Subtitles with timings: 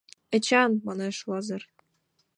[0.35, 1.61] —Эчан!— манеш Лазыр.